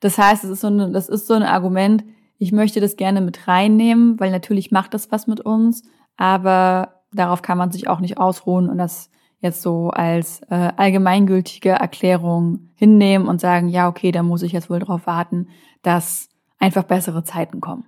Das 0.00 0.16
heißt, 0.16 0.44
es 0.44 0.50
ist 0.50 0.60
so 0.60 0.68
ein, 0.68 0.92
das 0.92 1.08
ist 1.08 1.26
so 1.26 1.34
ein 1.34 1.42
Argument, 1.42 2.04
ich 2.38 2.52
möchte 2.52 2.80
das 2.80 2.96
gerne 2.96 3.20
mit 3.20 3.48
reinnehmen, 3.48 4.20
weil 4.20 4.30
natürlich 4.30 4.70
macht 4.70 4.94
das 4.94 5.10
was 5.10 5.26
mit 5.26 5.40
uns 5.40 5.82
aber 6.18 7.00
darauf 7.14 7.40
kann 7.40 7.56
man 7.56 7.72
sich 7.72 7.88
auch 7.88 8.00
nicht 8.00 8.18
ausruhen 8.18 8.68
und 8.68 8.76
das 8.76 9.08
jetzt 9.40 9.62
so 9.62 9.90
als 9.90 10.42
äh, 10.50 10.72
allgemeingültige 10.76 11.70
Erklärung 11.70 12.70
hinnehmen 12.74 13.28
und 13.28 13.40
sagen, 13.40 13.68
ja, 13.68 13.88
okay, 13.88 14.10
da 14.10 14.22
muss 14.22 14.42
ich 14.42 14.52
jetzt 14.52 14.68
wohl 14.68 14.80
darauf 14.80 15.06
warten, 15.06 15.48
dass 15.82 16.28
einfach 16.58 16.82
bessere 16.82 17.22
Zeiten 17.22 17.60
kommen. 17.60 17.86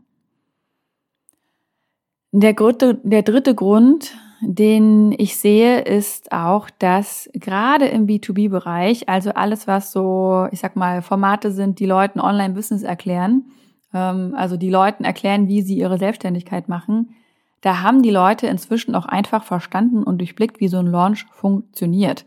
Der 2.32 2.52
dritte, 2.52 3.00
der 3.02 3.22
dritte 3.22 3.56
Grund, 3.56 4.14
den 4.40 5.12
ich 5.18 5.36
sehe, 5.36 5.80
ist 5.80 6.30
auch, 6.30 6.70
dass 6.78 7.28
gerade 7.34 7.86
im 7.86 8.06
B2B-Bereich, 8.06 9.08
also 9.08 9.30
alles, 9.30 9.66
was 9.66 9.90
so, 9.90 10.46
ich 10.52 10.60
sag 10.60 10.76
mal, 10.76 11.02
Formate 11.02 11.50
sind, 11.50 11.80
die 11.80 11.86
Leuten 11.86 12.20
Online-Business 12.20 12.84
erklären, 12.84 13.50
ähm, 13.92 14.34
also 14.36 14.56
die 14.56 14.70
Leuten 14.70 15.02
erklären, 15.02 15.48
wie 15.48 15.62
sie 15.62 15.76
ihre 15.76 15.98
Selbstständigkeit 15.98 16.68
machen, 16.68 17.16
da 17.60 17.82
haben 17.82 18.02
die 18.02 18.10
Leute 18.10 18.46
inzwischen 18.46 18.94
auch 18.94 19.06
einfach 19.06 19.44
verstanden 19.44 20.02
und 20.02 20.18
durchblickt, 20.18 20.60
wie 20.60 20.68
so 20.68 20.78
ein 20.78 20.86
Launch 20.86 21.26
funktioniert. 21.32 22.24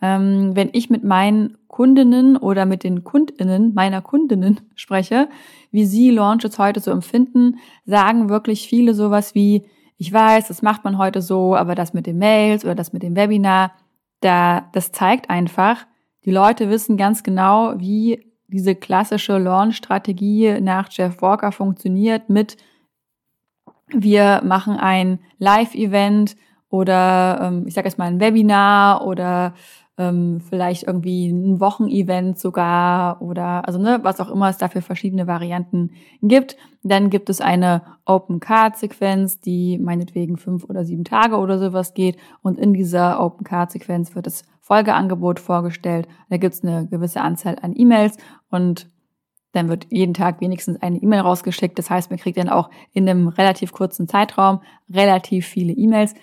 Ähm, 0.00 0.56
wenn 0.56 0.70
ich 0.72 0.90
mit 0.90 1.04
meinen 1.04 1.56
Kundinnen 1.68 2.36
oder 2.36 2.66
mit 2.66 2.82
den 2.82 3.04
Kundinnen 3.04 3.72
meiner 3.74 4.02
Kundinnen 4.02 4.60
spreche, 4.74 5.28
wie 5.70 5.86
sie 5.86 6.10
Launches 6.10 6.58
heute 6.58 6.80
so 6.80 6.90
empfinden, 6.90 7.56
sagen 7.84 8.28
wirklich 8.28 8.68
viele 8.68 8.94
sowas 8.94 9.34
wie, 9.34 9.64
ich 9.96 10.12
weiß, 10.12 10.48
das 10.48 10.62
macht 10.62 10.82
man 10.84 10.98
heute 10.98 11.22
so, 11.22 11.54
aber 11.54 11.74
das 11.74 11.94
mit 11.94 12.06
den 12.06 12.18
Mails 12.18 12.64
oder 12.64 12.74
das 12.74 12.92
mit 12.92 13.02
dem 13.02 13.14
Webinar, 13.14 13.72
da, 14.20 14.68
das 14.72 14.90
zeigt 14.92 15.30
einfach, 15.30 15.86
die 16.24 16.30
Leute 16.30 16.68
wissen 16.68 16.96
ganz 16.96 17.22
genau, 17.22 17.74
wie 17.78 18.32
diese 18.48 18.74
klassische 18.74 19.38
Launch-Strategie 19.38 20.60
nach 20.60 20.88
Jeff 20.90 21.22
Walker 21.22 21.52
funktioniert 21.52 22.28
mit 22.28 22.56
wir 23.94 24.42
machen 24.44 24.76
ein 24.76 25.18
Live-Event 25.38 26.36
oder 26.68 27.38
ähm, 27.42 27.64
ich 27.66 27.74
sage 27.74 27.88
jetzt 27.88 27.98
mal 27.98 28.06
ein 28.06 28.20
Webinar 28.20 29.06
oder 29.06 29.54
ähm, 29.98 30.40
vielleicht 30.40 30.84
irgendwie 30.84 31.28
ein 31.28 31.60
Wochenevent 31.60 32.38
sogar 32.38 33.20
oder 33.20 33.66
also 33.66 33.78
ne, 33.78 34.00
was 34.02 34.20
auch 34.20 34.30
immer 34.30 34.48
es 34.48 34.56
dafür 34.56 34.82
verschiedene 34.82 35.26
Varianten 35.26 35.90
gibt. 36.22 36.56
Dann 36.82 37.10
gibt 37.10 37.28
es 37.28 37.40
eine 37.40 37.82
Open 38.06 38.40
Card 38.40 38.76
Sequenz, 38.76 39.40
die 39.40 39.78
meinetwegen 39.78 40.38
fünf 40.38 40.64
oder 40.64 40.84
sieben 40.84 41.04
Tage 41.04 41.36
oder 41.36 41.58
sowas 41.58 41.94
geht 41.94 42.16
und 42.42 42.58
in 42.58 42.72
dieser 42.72 43.22
Open 43.22 43.44
Card 43.44 43.70
Sequenz 43.70 44.14
wird 44.14 44.26
das 44.26 44.44
Folgeangebot 44.60 45.40
vorgestellt. 45.40 46.08
Da 46.30 46.38
gibt 46.38 46.54
es 46.54 46.64
eine 46.64 46.86
gewisse 46.86 47.20
Anzahl 47.20 47.58
an 47.60 47.74
E-Mails 47.76 48.16
und 48.50 48.88
dann 49.52 49.68
wird 49.68 49.86
jeden 49.90 50.14
Tag 50.14 50.40
wenigstens 50.40 50.80
eine 50.82 50.98
E-Mail 50.98 51.20
rausgeschickt. 51.20 51.78
Das 51.78 51.90
heißt, 51.90 52.10
man 52.10 52.18
kriegt 52.18 52.38
dann 52.38 52.48
auch 52.48 52.70
in 52.92 53.08
einem 53.08 53.28
relativ 53.28 53.72
kurzen 53.72 54.08
Zeitraum 54.08 54.60
relativ 54.92 55.46
viele 55.46 55.72
E-Mails. 55.72 56.14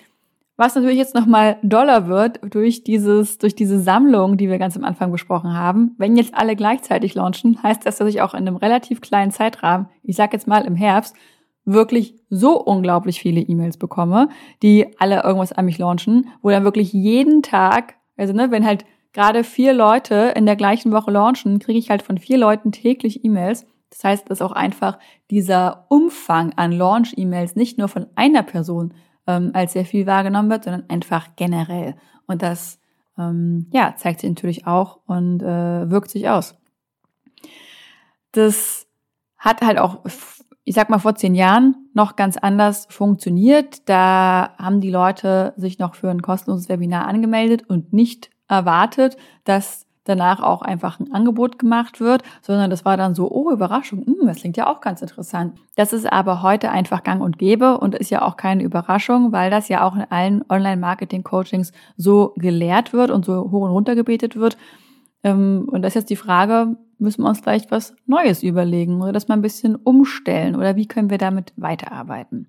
Was 0.56 0.74
natürlich 0.74 0.98
jetzt 0.98 1.14
nochmal 1.14 1.56
doller 1.62 2.06
wird 2.06 2.40
durch 2.52 2.84
dieses, 2.84 3.38
durch 3.38 3.54
diese 3.54 3.80
Sammlung, 3.80 4.36
die 4.36 4.50
wir 4.50 4.58
ganz 4.58 4.76
am 4.76 4.84
Anfang 4.84 5.10
besprochen 5.10 5.54
haben. 5.54 5.94
Wenn 5.96 6.16
jetzt 6.16 6.34
alle 6.34 6.54
gleichzeitig 6.54 7.14
launchen, 7.14 7.62
heißt 7.62 7.86
das, 7.86 7.96
dass 7.96 8.08
ich 8.08 8.20
auch 8.20 8.34
in 8.34 8.40
einem 8.40 8.56
relativ 8.56 9.00
kleinen 9.00 9.30
Zeitrahmen, 9.30 9.88
ich 10.02 10.16
sag 10.16 10.34
jetzt 10.34 10.46
mal 10.46 10.66
im 10.66 10.74
Herbst, 10.74 11.16
wirklich 11.64 12.14
so 12.28 12.60
unglaublich 12.60 13.20
viele 13.20 13.40
E-Mails 13.40 13.76
bekomme, 13.76 14.28
die 14.62 14.86
alle 14.98 15.22
irgendwas 15.22 15.52
an 15.52 15.64
mich 15.64 15.78
launchen, 15.78 16.28
wo 16.42 16.50
dann 16.50 16.64
wirklich 16.64 16.92
jeden 16.92 17.42
Tag, 17.42 17.94
also 18.16 18.34
ne, 18.34 18.50
wenn 18.50 18.66
halt 18.66 18.84
gerade 19.12 19.44
vier 19.44 19.72
Leute 19.72 20.32
in 20.36 20.46
der 20.46 20.56
gleichen 20.56 20.92
Woche 20.92 21.10
launchen, 21.10 21.58
kriege 21.58 21.78
ich 21.78 21.90
halt 21.90 22.02
von 22.02 22.18
vier 22.18 22.38
Leuten 22.38 22.72
täglich 22.72 23.24
E-Mails. 23.24 23.66
Das 23.90 24.04
heißt, 24.04 24.30
dass 24.30 24.42
auch 24.42 24.52
einfach 24.52 24.98
dieser 25.30 25.86
Umfang 25.88 26.52
an 26.54 26.72
Launch-E-Mails 26.72 27.56
nicht 27.56 27.76
nur 27.76 27.88
von 27.88 28.06
einer 28.14 28.42
Person 28.42 28.94
ähm, 29.26 29.50
als 29.52 29.72
sehr 29.72 29.84
viel 29.84 30.06
wahrgenommen 30.06 30.50
wird, 30.50 30.64
sondern 30.64 30.88
einfach 30.88 31.28
generell. 31.36 31.96
Und 32.26 32.42
das 32.42 32.78
ähm, 33.18 33.66
ja, 33.72 33.94
zeigt 33.96 34.20
sich 34.20 34.30
natürlich 34.30 34.66
auch 34.66 35.00
und 35.06 35.42
äh, 35.42 35.90
wirkt 35.90 36.10
sich 36.10 36.28
aus. 36.28 36.54
Das 38.32 38.86
hat 39.36 39.60
halt 39.62 39.78
auch, 39.78 40.04
ich 40.64 40.74
sag 40.74 40.88
mal, 40.88 40.98
vor 40.98 41.16
zehn 41.16 41.34
Jahren 41.34 41.88
noch 41.94 42.14
ganz 42.14 42.36
anders 42.36 42.86
funktioniert. 42.90 43.88
Da 43.88 44.54
haben 44.56 44.80
die 44.80 44.90
Leute 44.90 45.52
sich 45.56 45.80
noch 45.80 45.96
für 45.96 46.10
ein 46.10 46.22
kostenloses 46.22 46.68
Webinar 46.68 47.08
angemeldet 47.08 47.68
und 47.68 47.92
nicht 47.92 48.30
erwartet, 48.50 49.16
dass 49.44 49.86
danach 50.04 50.40
auch 50.42 50.62
einfach 50.62 50.98
ein 50.98 51.12
Angebot 51.12 51.58
gemacht 51.58 52.00
wird, 52.00 52.22
sondern 52.42 52.70
das 52.70 52.84
war 52.84 52.96
dann 52.96 53.14
so, 53.14 53.30
oh, 53.30 53.50
Überraschung, 53.50 54.04
hm, 54.04 54.26
das 54.26 54.38
klingt 54.38 54.56
ja 54.56 54.66
auch 54.66 54.80
ganz 54.80 55.02
interessant. 55.02 55.58
Das 55.76 55.92
ist 55.92 56.10
aber 56.10 56.42
heute 56.42 56.70
einfach 56.70 57.02
gang 57.02 57.22
und 57.22 57.38
gäbe 57.38 57.78
und 57.78 57.94
ist 57.94 58.10
ja 58.10 58.22
auch 58.22 58.36
keine 58.36 58.62
Überraschung, 58.62 59.32
weil 59.32 59.50
das 59.50 59.68
ja 59.68 59.84
auch 59.84 59.94
in 59.94 60.04
allen 60.10 60.44
Online-Marketing-Coachings 60.48 61.72
so 61.96 62.34
gelehrt 62.36 62.92
wird 62.92 63.10
und 63.10 63.24
so 63.24 63.50
hoch 63.50 63.62
und 63.62 63.70
runter 63.70 63.94
gebetet 63.94 64.36
wird. 64.36 64.56
Ähm, 65.22 65.68
und 65.70 65.82
das 65.82 65.90
ist 65.90 66.02
jetzt 66.02 66.10
die 66.10 66.16
Frage, 66.16 66.76
müssen 66.98 67.22
wir 67.22 67.28
uns 67.28 67.40
vielleicht 67.40 67.70
was 67.70 67.94
Neues 68.06 68.42
überlegen 68.42 69.00
oder 69.02 69.12
das 69.12 69.28
mal 69.28 69.34
ein 69.34 69.42
bisschen 69.42 69.76
umstellen 69.76 70.56
oder 70.56 70.76
wie 70.76 70.86
können 70.86 71.10
wir 71.10 71.18
damit 71.18 71.52
weiterarbeiten? 71.56 72.48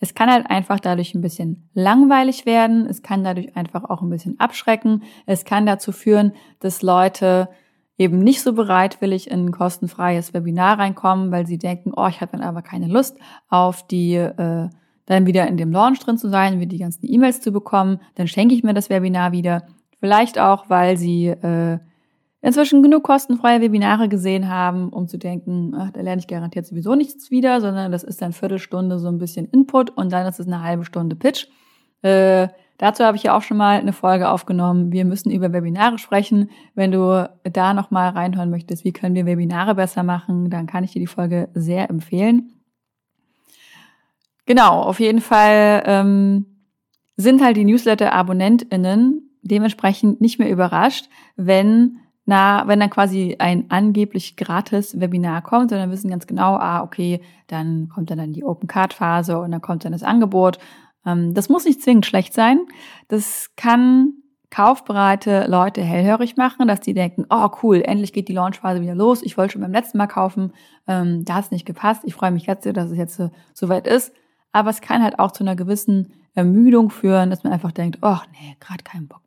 Es 0.00 0.14
kann 0.14 0.30
halt 0.30 0.48
einfach 0.48 0.80
dadurch 0.80 1.14
ein 1.14 1.20
bisschen 1.20 1.68
langweilig 1.74 2.46
werden. 2.46 2.86
Es 2.86 3.02
kann 3.02 3.22
dadurch 3.22 3.54
einfach 3.56 3.84
auch 3.84 4.00
ein 4.00 4.10
bisschen 4.10 4.40
abschrecken. 4.40 5.02
Es 5.26 5.44
kann 5.44 5.66
dazu 5.66 5.92
führen, 5.92 6.32
dass 6.58 6.82
Leute 6.82 7.48
eben 7.98 8.18
nicht 8.18 8.40
so 8.40 8.54
bereitwillig 8.54 9.30
in 9.30 9.46
ein 9.46 9.52
kostenfreies 9.52 10.32
Webinar 10.32 10.78
reinkommen, 10.78 11.30
weil 11.30 11.46
sie 11.46 11.58
denken, 11.58 11.92
oh, 11.94 12.06
ich 12.08 12.22
habe 12.22 12.32
dann 12.32 12.40
aber 12.40 12.62
keine 12.62 12.88
Lust 12.88 13.18
auf 13.50 13.86
die, 13.86 14.14
äh, 14.14 14.70
dann 15.04 15.26
wieder 15.26 15.46
in 15.46 15.58
dem 15.58 15.70
Launch 15.70 15.98
drin 16.00 16.16
zu 16.16 16.30
sein, 16.30 16.60
wieder 16.60 16.70
die 16.70 16.78
ganzen 16.78 17.04
E-Mails 17.04 17.42
zu 17.42 17.52
bekommen. 17.52 18.00
Dann 18.14 18.26
schenke 18.26 18.54
ich 18.54 18.62
mir 18.62 18.72
das 18.72 18.88
Webinar 18.88 19.32
wieder. 19.32 19.64
Vielleicht 19.98 20.38
auch, 20.38 20.70
weil 20.70 20.96
sie 20.96 21.26
äh, 21.26 21.78
inzwischen 22.42 22.82
genug 22.82 23.02
kostenfreie 23.02 23.60
Webinare 23.60 24.08
gesehen 24.08 24.48
haben, 24.48 24.88
um 24.88 25.08
zu 25.08 25.18
denken, 25.18 25.74
ach, 25.76 25.90
da 25.90 26.00
lerne 26.00 26.20
ich 26.20 26.26
garantiert 26.26 26.66
sowieso 26.66 26.94
nichts 26.94 27.30
wieder, 27.30 27.60
sondern 27.60 27.92
das 27.92 28.02
ist 28.02 28.22
dann 28.22 28.32
Viertelstunde 28.32 28.98
so 28.98 29.08
ein 29.08 29.18
bisschen 29.18 29.46
Input 29.46 29.90
und 29.90 30.12
dann 30.12 30.26
ist 30.26 30.40
es 30.40 30.46
eine 30.46 30.62
halbe 30.62 30.84
Stunde 30.84 31.16
Pitch. 31.16 31.46
Äh, 32.02 32.48
dazu 32.78 33.04
habe 33.04 33.16
ich 33.16 33.24
ja 33.24 33.36
auch 33.36 33.42
schon 33.42 33.58
mal 33.58 33.78
eine 33.78 33.92
Folge 33.92 34.30
aufgenommen. 34.30 34.90
Wir 34.90 35.04
müssen 35.04 35.30
über 35.30 35.52
Webinare 35.52 35.98
sprechen. 35.98 36.50
Wenn 36.74 36.92
du 36.92 37.28
da 37.42 37.74
nochmal 37.74 38.10
reinhören 38.10 38.50
möchtest, 38.50 38.84
wie 38.84 38.92
können 38.92 39.14
wir 39.14 39.26
Webinare 39.26 39.74
besser 39.74 40.02
machen, 40.02 40.48
dann 40.48 40.66
kann 40.66 40.84
ich 40.84 40.92
dir 40.92 41.00
die 41.00 41.06
Folge 41.06 41.48
sehr 41.52 41.90
empfehlen. 41.90 42.54
Genau, 44.46 44.82
auf 44.82 44.98
jeden 44.98 45.20
Fall 45.20 45.82
ähm, 45.84 46.46
sind 47.16 47.42
halt 47.42 47.56
die 47.56 47.64
Newsletter-AbonnentInnen 47.64 49.30
dementsprechend 49.42 50.20
nicht 50.20 50.38
mehr 50.38 50.50
überrascht, 50.50 51.08
wenn 51.36 51.98
na, 52.30 52.62
wenn 52.68 52.78
dann 52.78 52.90
quasi 52.90 53.34
ein 53.40 53.64
angeblich 53.70 54.36
gratis 54.36 55.00
Webinar 55.00 55.42
kommt, 55.42 55.72
dann 55.72 55.90
wissen 55.90 56.10
ganz 56.10 56.28
genau, 56.28 56.54
ah, 56.54 56.80
okay, 56.80 57.20
dann 57.48 57.88
kommt 57.88 58.08
dann, 58.08 58.18
dann 58.18 58.32
die 58.32 58.44
Open 58.44 58.68
Card 58.68 58.92
Phase 58.92 59.36
und 59.36 59.50
dann 59.50 59.60
kommt 59.60 59.84
dann 59.84 59.90
das 59.90 60.04
Angebot. 60.04 60.60
Ähm, 61.04 61.34
das 61.34 61.48
muss 61.48 61.64
nicht 61.64 61.82
zwingend 61.82 62.06
schlecht 62.06 62.32
sein. 62.32 62.60
Das 63.08 63.50
kann 63.56 64.12
kaufbereite 64.48 65.46
Leute 65.48 65.82
hellhörig 65.82 66.36
machen, 66.36 66.68
dass 66.68 66.78
die 66.78 66.94
denken, 66.94 67.26
oh 67.30 67.48
cool, 67.64 67.82
endlich 67.84 68.12
geht 68.12 68.28
die 68.28 68.32
Launchphase 68.32 68.80
wieder 68.80 68.94
los. 68.94 69.24
Ich 69.24 69.36
wollte 69.36 69.54
schon 69.54 69.62
beim 69.62 69.72
letzten 69.72 69.98
Mal 69.98 70.06
kaufen, 70.06 70.52
ähm, 70.86 71.24
da 71.24 71.34
hat 71.34 71.46
es 71.46 71.50
nicht 71.50 71.66
gepasst. 71.66 72.02
Ich 72.04 72.14
freue 72.14 72.30
mich 72.30 72.46
jetzt, 72.46 72.64
dass 72.64 72.92
es 72.92 72.96
jetzt 72.96 73.16
so, 73.16 73.32
so 73.54 73.68
weit 73.68 73.88
ist. 73.88 74.12
Aber 74.52 74.70
es 74.70 74.80
kann 74.80 75.02
halt 75.02 75.18
auch 75.18 75.32
zu 75.32 75.42
einer 75.42 75.56
gewissen 75.56 76.12
Ermüdung 76.34 76.90
führen, 76.90 77.28
dass 77.28 77.42
man 77.42 77.52
einfach 77.52 77.72
denkt, 77.72 77.98
oh 78.02 78.18
nee, 78.30 78.56
gerade 78.60 78.84
keinen 78.84 79.08
Bock 79.08 79.22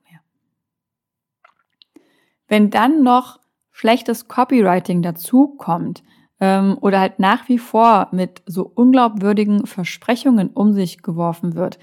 wenn 2.53 2.69
dann 2.69 3.01
noch 3.01 3.39
schlechtes 3.71 4.27
Copywriting 4.27 5.01
dazu 5.01 5.55
kommt 5.57 6.03
ähm, 6.39 6.77
oder 6.81 6.99
halt 6.99 7.17
nach 7.17 7.49
wie 7.49 7.57
vor 7.57 8.09
mit 8.11 8.43
so 8.45 8.71
unglaubwürdigen 8.75 9.65
Versprechungen 9.65 10.51
um 10.51 10.71
sich 10.71 11.01
geworfen 11.01 11.55
wird, 11.55 11.79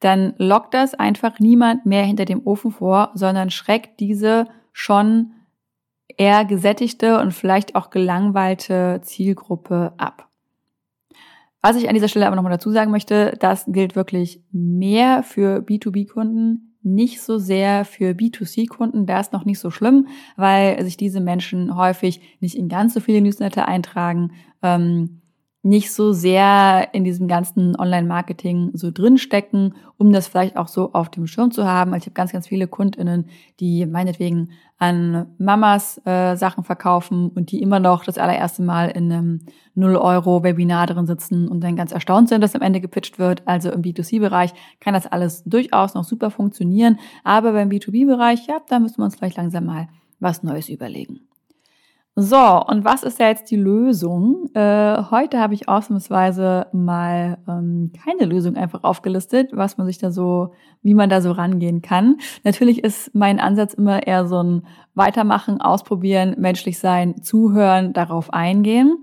dann 0.00 0.32
lockt 0.38 0.72
das 0.72 0.94
einfach 0.94 1.40
niemand 1.40 1.84
mehr 1.84 2.04
hinter 2.04 2.24
dem 2.24 2.46
Ofen 2.46 2.70
vor, 2.70 3.10
sondern 3.12 3.50
schreckt 3.50 4.00
diese 4.00 4.46
schon 4.72 5.32
eher 6.16 6.46
gesättigte 6.46 7.20
und 7.20 7.34
vielleicht 7.34 7.74
auch 7.74 7.90
gelangweilte 7.90 9.02
Zielgruppe 9.02 9.92
ab. 9.98 10.26
Was 11.60 11.76
ich 11.76 11.86
an 11.86 11.94
dieser 11.94 12.08
Stelle 12.08 12.26
aber 12.26 12.36
nochmal 12.36 12.52
dazu 12.52 12.70
sagen 12.70 12.90
möchte, 12.90 13.36
das 13.40 13.66
gilt 13.66 13.94
wirklich 13.94 14.42
mehr 14.52 15.22
für 15.22 15.58
B2B-Kunden 15.58 16.67
nicht 16.82 17.20
so 17.20 17.38
sehr 17.38 17.84
für 17.84 18.12
B2C-Kunden. 18.12 19.06
Da 19.06 19.20
ist 19.20 19.32
noch 19.32 19.44
nicht 19.44 19.58
so 19.58 19.70
schlimm, 19.70 20.08
weil 20.36 20.82
sich 20.84 20.96
diese 20.96 21.20
Menschen 21.20 21.76
häufig 21.76 22.20
nicht 22.40 22.56
in 22.56 22.68
ganz 22.68 22.94
so 22.94 23.00
viele 23.00 23.20
Newsletter 23.20 23.66
eintragen. 23.66 24.32
Ähm, 24.62 25.20
nicht 25.68 25.92
so 25.92 26.12
sehr 26.12 26.88
in 26.92 27.04
diesem 27.04 27.28
ganzen 27.28 27.76
Online-Marketing 27.78 28.70
so 28.72 28.90
drinstecken, 28.90 29.74
um 29.98 30.12
das 30.12 30.26
vielleicht 30.26 30.56
auch 30.56 30.68
so 30.68 30.94
auf 30.94 31.10
dem 31.10 31.26
Schirm 31.26 31.50
zu 31.50 31.66
haben. 31.66 31.92
Also 31.92 32.04
ich 32.04 32.06
habe 32.06 32.14
ganz, 32.14 32.32
ganz 32.32 32.48
viele 32.48 32.66
KundInnen, 32.66 33.26
die 33.60 33.84
meinetwegen 33.84 34.50
an 34.78 35.26
Mamas 35.38 36.00
äh, 36.06 36.36
Sachen 36.36 36.64
verkaufen 36.64 37.28
und 37.28 37.50
die 37.50 37.60
immer 37.60 37.80
noch 37.80 38.04
das 38.04 38.16
allererste 38.16 38.62
Mal 38.62 38.88
in 38.88 39.12
einem 39.12 39.40
0-Euro-Webinar 39.76 40.86
drin 40.86 41.06
sitzen 41.06 41.48
und 41.48 41.60
dann 41.60 41.76
ganz 41.76 41.92
erstaunt 41.92 42.30
sind, 42.30 42.40
dass 42.40 42.54
am 42.54 42.62
Ende 42.62 42.80
gepitcht 42.80 43.18
wird. 43.18 43.42
Also 43.46 43.70
im 43.70 43.82
B2C-Bereich 43.82 44.54
kann 44.80 44.94
das 44.94 45.06
alles 45.06 45.44
durchaus 45.44 45.94
noch 45.94 46.04
super 46.04 46.30
funktionieren. 46.30 46.98
Aber 47.24 47.52
beim 47.52 47.68
B2B-Bereich, 47.68 48.46
ja, 48.46 48.58
da 48.68 48.78
müssen 48.78 48.98
wir 48.98 49.04
uns 49.04 49.16
vielleicht 49.16 49.36
langsam 49.36 49.66
mal 49.66 49.88
was 50.18 50.42
Neues 50.42 50.68
überlegen. 50.70 51.27
So, 52.20 52.64
und 52.66 52.84
was 52.84 53.04
ist 53.04 53.20
ja 53.20 53.28
jetzt 53.28 53.48
die 53.48 53.56
Lösung? 53.56 54.50
Äh, 54.52 55.04
heute 55.08 55.38
habe 55.38 55.54
ich 55.54 55.68
ausnahmsweise 55.68 56.66
mal 56.72 57.38
ähm, 57.46 57.92
keine 58.04 58.28
Lösung 58.28 58.56
einfach 58.56 58.82
aufgelistet, 58.82 59.50
was 59.52 59.78
man 59.78 59.86
sich 59.86 59.98
da 59.98 60.10
so, 60.10 60.52
wie 60.82 60.94
man 60.94 61.10
da 61.10 61.20
so 61.20 61.30
rangehen 61.30 61.80
kann. 61.80 62.16
Natürlich 62.42 62.82
ist 62.82 63.14
mein 63.14 63.38
Ansatz 63.38 63.72
immer 63.72 64.04
eher 64.04 64.26
so 64.26 64.42
ein 64.42 64.66
Weitermachen, 64.94 65.60
ausprobieren, 65.60 66.34
menschlich 66.38 66.80
sein, 66.80 67.22
zuhören, 67.22 67.92
darauf 67.92 68.32
eingehen. 68.32 68.96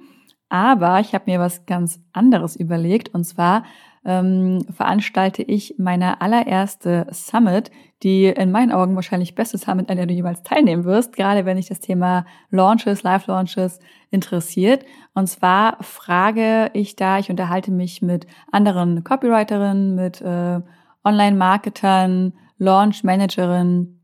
Aber 0.50 1.00
ich 1.00 1.15
habe 1.15 1.31
mir 1.31 1.39
was 1.39 1.65
ganz 1.65 2.01
anderes 2.12 2.57
überlegt 2.57 3.13
und 3.13 3.24
zwar 3.24 3.63
ähm, 4.05 4.65
veranstalte 4.71 5.41
ich 5.41 5.75
meine 5.77 6.21
allererste 6.21 7.07
Summit, 7.12 7.71
die 8.03 8.25
in 8.25 8.51
meinen 8.51 8.71
Augen 8.71 8.95
wahrscheinlich 8.95 9.35
beste 9.35 9.57
Summit, 9.57 9.89
an 9.89 9.97
der 9.97 10.05
du 10.05 10.13
jeweils 10.13 10.43
teilnehmen 10.43 10.85
wirst, 10.85 11.15
gerade 11.15 11.45
wenn 11.45 11.57
dich 11.57 11.67
das 11.67 11.79
Thema 11.79 12.25
Launches, 12.51 13.03
Live-Launches 13.03 13.79
interessiert. 14.12 14.85
Und 15.13 15.27
zwar 15.27 15.81
frage 15.81 16.69
ich 16.74 16.95
da, 16.95 17.17
ich 17.17 17.29
unterhalte 17.29 17.71
mich 17.71 18.01
mit 18.01 18.27
anderen 18.51 19.03
Copywriterinnen, 19.03 19.95
mit 19.95 20.21
äh, 20.21 20.62
Online-Marketern, 21.03 22.33
Launch-Managerinnen, 22.57 23.94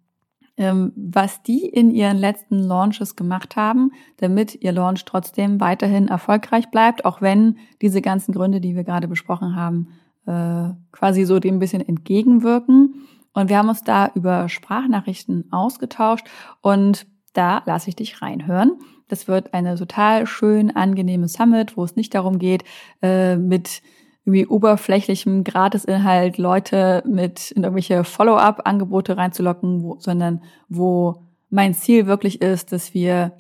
was 0.95 1.43
die 1.43 1.65
in 1.65 1.91
ihren 1.91 2.17
letzten 2.17 2.59
Launches 2.59 3.15
gemacht 3.15 3.55
haben, 3.55 3.91
damit 4.17 4.55
ihr 4.61 4.71
Launch 4.71 5.05
trotzdem 5.05 5.59
weiterhin 5.59 6.07
erfolgreich 6.07 6.69
bleibt, 6.69 7.05
auch 7.05 7.21
wenn 7.21 7.57
diese 7.81 8.01
ganzen 8.01 8.33
Gründe, 8.33 8.61
die 8.61 8.75
wir 8.75 8.83
gerade 8.83 9.07
besprochen 9.07 9.55
haben, 9.55 9.87
äh, 10.25 10.73
quasi 10.91 11.25
so 11.25 11.39
dem 11.39 11.55
ein 11.55 11.59
bisschen 11.59 11.87
entgegenwirken. 11.87 13.07
Und 13.33 13.49
wir 13.49 13.57
haben 13.57 13.69
uns 13.69 13.83
da 13.83 14.11
über 14.13 14.49
Sprachnachrichten 14.49 15.51
ausgetauscht 15.51 16.27
und 16.61 17.07
da 17.33 17.63
lasse 17.65 17.89
ich 17.89 17.95
dich 17.95 18.21
reinhören. 18.21 18.73
Das 19.07 19.27
wird 19.27 19.53
eine 19.53 19.75
total 19.75 20.27
schön 20.27 20.75
angenehme 20.75 21.27
Summit, 21.27 21.77
wo 21.77 21.83
es 21.83 21.95
nicht 21.95 22.13
darum 22.13 22.39
geht, 22.39 22.63
äh, 23.01 23.35
mit 23.37 23.81
irgendwie 24.25 24.45
oberflächlichem 24.45 25.43
Gratisinhalt 25.43 26.37
Leute 26.37 27.03
mit 27.07 27.51
in 27.51 27.63
irgendwelche 27.63 28.03
Follow-up-Angebote 28.03 29.17
reinzulocken, 29.17 29.83
wo, 29.83 29.97
sondern 29.99 30.43
wo 30.69 31.23
mein 31.49 31.73
Ziel 31.73 32.05
wirklich 32.05 32.41
ist, 32.41 32.71
dass 32.71 32.93
wir, 32.93 33.33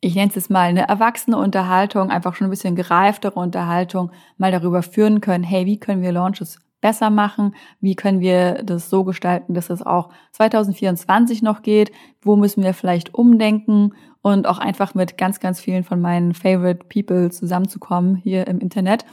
ich 0.00 0.14
nenne 0.14 0.28
es 0.28 0.34
jetzt 0.34 0.50
mal 0.50 0.68
eine 0.68 0.88
erwachsene 0.88 1.36
Unterhaltung, 1.36 2.10
einfach 2.10 2.34
schon 2.34 2.46
ein 2.46 2.50
bisschen 2.50 2.76
gereiftere 2.76 3.38
Unterhaltung, 3.38 4.10
mal 4.38 4.50
darüber 4.50 4.82
führen 4.82 5.20
können, 5.20 5.44
hey, 5.44 5.66
wie 5.66 5.78
können 5.78 6.02
wir 6.02 6.12
Launches 6.12 6.58
besser 6.82 7.08
machen? 7.08 7.54
Wie 7.80 7.94
können 7.94 8.20
wir 8.20 8.62
das 8.64 8.90
so 8.90 9.04
gestalten, 9.04 9.54
dass 9.54 9.70
es 9.70 9.82
auch 9.82 10.10
2024 10.32 11.40
noch 11.40 11.62
geht? 11.62 11.92
Wo 12.20 12.36
müssen 12.36 12.62
wir 12.62 12.74
vielleicht 12.74 13.14
umdenken? 13.14 13.94
Und 14.20 14.46
auch 14.46 14.58
einfach 14.58 14.94
mit 14.94 15.16
ganz, 15.16 15.40
ganz 15.40 15.60
vielen 15.60 15.84
von 15.84 16.00
meinen 16.00 16.34
Favorite 16.34 16.86
People 16.88 17.30
zusammenzukommen 17.30 18.16
hier 18.16 18.46
im 18.46 18.58
Internet. 18.58 19.04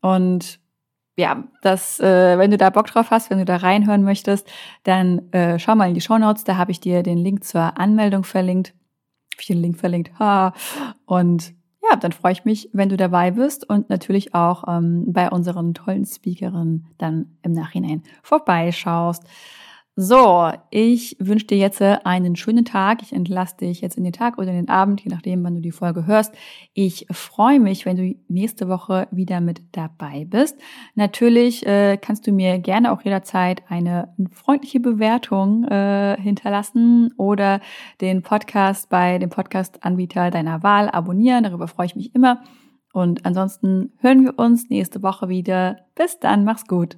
Und 0.00 0.60
ja, 1.16 1.44
das, 1.60 2.00
äh, 2.00 2.38
wenn 2.38 2.50
du 2.50 2.56
da 2.56 2.70
Bock 2.70 2.86
drauf 2.86 3.10
hast, 3.10 3.30
wenn 3.30 3.38
du 3.38 3.44
da 3.44 3.56
reinhören 3.56 4.02
möchtest, 4.02 4.50
dann 4.84 5.30
äh, 5.32 5.58
schau 5.58 5.74
mal 5.74 5.88
in 5.88 5.94
die 5.94 6.00
Show 6.00 6.18
Notes. 6.18 6.44
Da 6.44 6.56
habe 6.56 6.70
ich 6.70 6.80
dir 6.80 7.02
den 7.02 7.18
Link 7.18 7.44
zur 7.44 7.78
Anmeldung 7.78 8.24
verlinkt. 8.24 8.70
Habe 9.34 9.40
ich 9.40 9.46
den 9.46 9.60
Link 9.60 9.78
verlinkt. 9.78 10.18
Ha. 10.18 10.54
Und 11.04 11.54
ja, 11.82 11.96
dann 11.96 12.12
freue 12.12 12.32
ich 12.32 12.44
mich, 12.44 12.70
wenn 12.72 12.88
du 12.88 12.96
dabei 12.96 13.32
bist 13.32 13.68
und 13.68 13.90
natürlich 13.90 14.34
auch 14.34 14.64
ähm, 14.68 15.12
bei 15.12 15.28
unseren 15.30 15.74
tollen 15.74 16.06
Speakerinnen 16.06 16.86
dann 16.98 17.36
im 17.42 17.52
Nachhinein 17.52 18.02
vorbeischaust. 18.22 19.24
So, 19.94 20.50
ich 20.70 21.16
wünsche 21.18 21.48
dir 21.48 21.58
jetzt 21.58 21.82
einen 21.82 22.34
schönen 22.34 22.64
Tag. 22.64 23.02
Ich 23.02 23.12
entlasse 23.12 23.58
dich 23.58 23.82
jetzt 23.82 23.98
in 23.98 24.04
den 24.04 24.14
Tag 24.14 24.38
oder 24.38 24.48
in 24.48 24.56
den 24.56 24.70
Abend, 24.70 25.02
je 25.02 25.10
nachdem, 25.10 25.44
wann 25.44 25.56
du 25.56 25.60
die 25.60 25.70
Folge 25.70 26.06
hörst. 26.06 26.34
Ich 26.72 27.06
freue 27.10 27.60
mich, 27.60 27.84
wenn 27.84 27.98
du 27.98 28.14
nächste 28.26 28.70
Woche 28.70 29.06
wieder 29.10 29.42
mit 29.42 29.60
dabei 29.72 30.24
bist. 30.24 30.58
Natürlich 30.94 31.66
äh, 31.66 31.98
kannst 31.98 32.26
du 32.26 32.32
mir 32.32 32.58
gerne 32.58 32.90
auch 32.90 33.02
jederzeit 33.02 33.64
eine 33.68 34.14
freundliche 34.30 34.80
Bewertung 34.80 35.64
äh, 35.64 36.16
hinterlassen 36.18 37.12
oder 37.18 37.60
den 38.00 38.22
Podcast 38.22 38.88
bei 38.88 39.18
dem 39.18 39.28
Podcast-Anbieter 39.28 40.30
deiner 40.30 40.62
Wahl 40.62 40.88
abonnieren. 40.88 41.44
Darüber 41.44 41.68
freue 41.68 41.86
ich 41.86 41.96
mich 41.96 42.14
immer. 42.14 42.42
Und 42.94 43.26
ansonsten 43.26 43.92
hören 43.98 44.24
wir 44.24 44.38
uns 44.38 44.70
nächste 44.70 45.02
Woche 45.02 45.28
wieder. 45.28 45.80
Bis 45.94 46.18
dann, 46.18 46.44
mach's 46.44 46.66
gut. 46.66 46.96